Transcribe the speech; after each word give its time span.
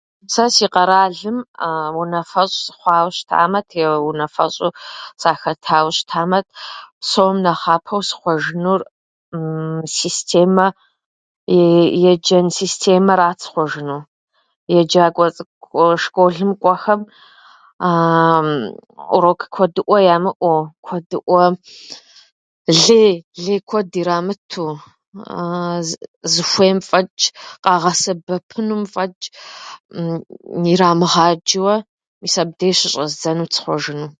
Сэ 0.33 0.45
си 0.55 0.67
къэралым 0.73 1.37
унэфэщӏ 1.99 2.55
сыхъуауэ 2.63 3.11
щытамэ, 3.17 3.59
теу- 3.69 4.03
унэфэщӏу 4.07 4.75
сахэтауэ 5.21 5.91
щытамэ, 5.97 6.39
псом 7.01 7.35
нэхъапэу 7.43 8.05
схъуэжынур 8.09 8.81
системэ, 9.99 10.67
и- 11.59 11.89
еджэн 12.11 12.47
системэрат 12.59 13.37
схъуэжынур. 13.43 14.01
Еджакӏуэ 14.77 15.27
цӏыкӏу 15.35 15.95
школым 16.03 16.51
кӏуэхэм 16.61 17.01
урок 19.15 19.39
куэдыӏуэ 19.55 19.97
ямыӏэу, 20.15 20.61
куэдыӏуэ 20.85 21.43
лей, 22.81 23.13
лей 23.43 23.59
куэд 23.69 23.89
ирамыту, 24.01 24.63
зыхуейм 26.33 26.79
фӏэчӏ 26.89 27.23
къагъэсэбэпынум 27.63 28.83
фӏэчӏ 28.93 29.23
ирамыгъаджэуэ, 30.73 31.75
мис 32.21 32.35
абдей 32.41 32.73
щыщӏэздзэнут 32.79 33.51
схъуэжыну. 33.55 34.09